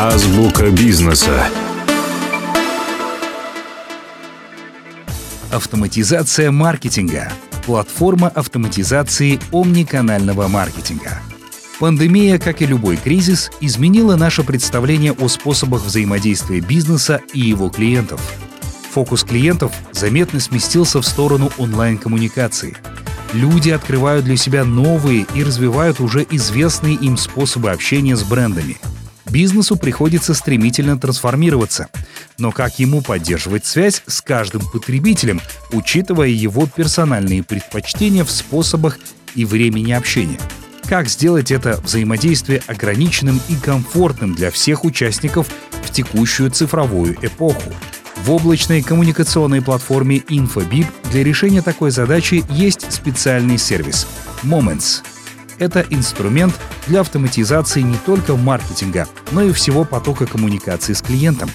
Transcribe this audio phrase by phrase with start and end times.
[0.00, 1.48] Азбука бизнеса.
[5.50, 7.32] Автоматизация маркетинга.
[7.66, 11.20] Платформа автоматизации омниканального маркетинга.
[11.80, 18.20] Пандемия, как и любой кризис, изменила наше представление о способах взаимодействия бизнеса и его клиентов.
[18.92, 22.76] Фокус клиентов заметно сместился в сторону онлайн-коммуникации.
[23.32, 28.76] Люди открывают для себя новые и развивают уже известные им способы общения с брендами–
[29.30, 31.88] Бизнесу приходится стремительно трансформироваться.
[32.38, 35.40] Но как ему поддерживать связь с каждым потребителем,
[35.72, 38.98] учитывая его персональные предпочтения в способах
[39.34, 40.38] и времени общения?
[40.88, 45.48] Как сделать это взаимодействие ограниченным и комфортным для всех участников
[45.82, 47.74] в текущую цифровую эпоху?
[48.24, 54.06] В облачной коммуникационной платформе InfoBip для решения такой задачи есть специальный сервис
[54.42, 55.02] Moments—
[55.58, 56.54] это инструмент
[56.86, 61.50] для автоматизации не только маркетинга, но и всего потока коммуникации с клиентом.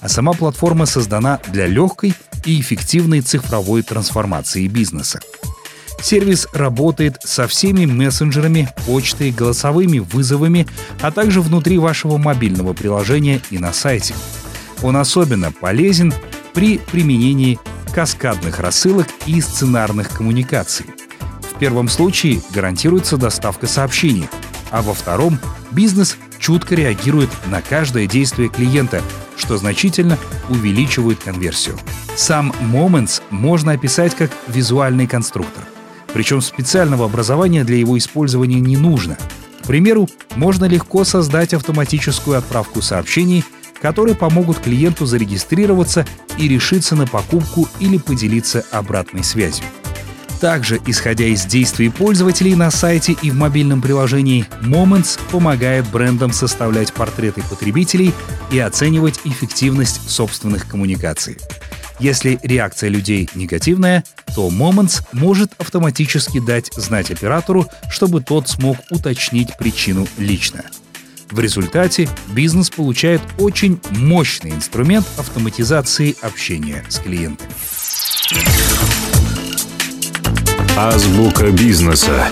[0.00, 5.20] А сама платформа создана для легкой и эффективной цифровой трансформации бизнеса.
[6.02, 10.66] Сервис работает со всеми мессенджерами, почтой, голосовыми вызовами,
[11.00, 14.14] а также внутри вашего мобильного приложения и на сайте.
[14.82, 16.12] Он особенно полезен
[16.52, 17.58] при применении
[17.94, 20.84] каскадных рассылок и сценарных коммуникаций–
[21.54, 24.28] в первом случае гарантируется доставка сообщений,
[24.70, 25.38] а во втором
[25.70, 29.02] бизнес чутко реагирует на каждое действие клиента,
[29.36, 31.78] что значительно увеличивает конверсию.
[32.16, 35.64] Сам Moments можно описать как визуальный конструктор.
[36.12, 39.16] Причем специального образования для его использования не нужно.
[39.62, 43.44] К примеру, можно легко создать автоматическую отправку сообщений,
[43.80, 49.64] которые помогут клиенту зарегистрироваться и решиться на покупку или поделиться обратной связью.
[50.44, 56.92] Также, исходя из действий пользователей на сайте и в мобильном приложении, Moments помогает брендам составлять
[56.92, 58.12] портреты потребителей
[58.52, 61.38] и оценивать эффективность собственных коммуникаций.
[61.98, 69.56] Если реакция людей негативная, то Moments может автоматически дать знать оператору, чтобы тот смог уточнить
[69.56, 70.62] причину лично.
[71.30, 77.50] В результате бизнес получает очень мощный инструмент автоматизации общения с клиентами.
[80.76, 82.28] Азбука бизнеса.